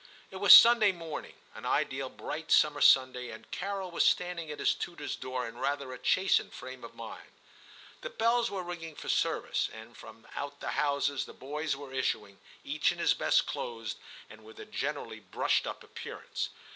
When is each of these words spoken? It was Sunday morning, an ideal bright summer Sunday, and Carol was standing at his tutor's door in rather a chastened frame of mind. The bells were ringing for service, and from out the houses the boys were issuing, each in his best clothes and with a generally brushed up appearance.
It 0.31 0.37
was 0.37 0.51
Sunday 0.57 0.91
morning, 0.91 1.35
an 1.53 1.63
ideal 1.63 2.09
bright 2.09 2.51
summer 2.51 2.81
Sunday, 2.81 3.29
and 3.29 3.51
Carol 3.51 3.91
was 3.91 4.03
standing 4.03 4.49
at 4.49 4.57
his 4.57 4.73
tutor's 4.73 5.15
door 5.15 5.47
in 5.47 5.59
rather 5.59 5.93
a 5.93 5.99
chastened 5.99 6.53
frame 6.53 6.83
of 6.83 6.95
mind. 6.95 7.29
The 8.01 8.09
bells 8.09 8.49
were 8.49 8.63
ringing 8.63 8.95
for 8.95 9.09
service, 9.09 9.69
and 9.71 9.95
from 9.95 10.25
out 10.35 10.59
the 10.59 10.69
houses 10.71 11.25
the 11.25 11.33
boys 11.33 11.75
were 11.75 11.93
issuing, 11.93 12.39
each 12.63 12.91
in 12.91 12.97
his 12.97 13.13
best 13.13 13.45
clothes 13.45 13.97
and 14.27 14.43
with 14.43 14.59
a 14.59 14.65
generally 14.65 15.19
brushed 15.19 15.67
up 15.67 15.83
appearance. 15.83 16.49